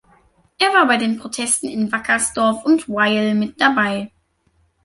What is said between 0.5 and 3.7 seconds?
Er war bei den Protesten in Wackersdorf und Wyhl mit